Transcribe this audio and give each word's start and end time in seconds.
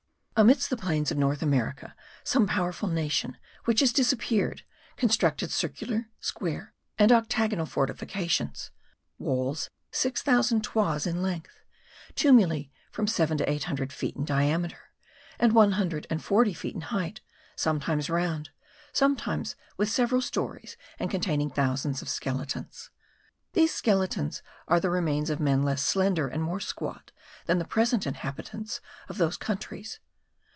Amidst 0.37 0.71
the 0.71 0.77
plains 0.77 1.11
of 1.11 1.19
North 1.19 1.43
America, 1.43 1.95
some 2.23 2.47
powerful 2.47 2.89
nation, 2.89 3.37
which 3.65 3.79
has 3.81 3.93
disappeared, 3.93 4.63
constructed 4.95 5.51
circular, 5.51 6.09
square, 6.19 6.73
and 6.97 7.11
octagonal 7.11 7.67
fortifications; 7.67 8.71
walls 9.19 9.69
six 9.91 10.23
thousand 10.23 10.63
toises 10.63 11.05
in 11.05 11.21
length; 11.21 11.59
tumuli 12.15 12.71
from 12.91 13.05
seven 13.05 13.37
to 13.37 13.47
eight 13.47 13.65
hundred 13.65 13.93
feet 13.93 14.15
in 14.15 14.25
diameter, 14.25 14.89
and 15.37 15.53
one 15.53 15.73
hundred 15.73 16.07
and 16.09 16.23
forty 16.23 16.55
feet 16.55 16.73
in 16.73 16.81
height, 16.81 17.21
sometimes 17.55 18.09
round, 18.09 18.49
sometimes 18.93 19.55
with 19.77 19.91
several 19.91 20.21
stories 20.23 20.75
and 20.97 21.11
containing 21.11 21.51
thousands 21.51 22.01
of 22.01 22.09
skeletons. 22.09 22.89
These 23.53 23.75
skeletons 23.75 24.41
are 24.67 24.79
the 24.79 24.89
remains 24.89 25.29
of 25.29 25.39
men 25.39 25.61
less 25.61 25.83
slender 25.83 26.27
and 26.27 26.41
more 26.41 26.59
squat 26.59 27.11
than 27.45 27.59
the 27.59 27.63
present 27.63 28.07
inhabitants 28.07 28.81
of 29.07 29.19
those 29.19 29.37
countries. 29.37 29.99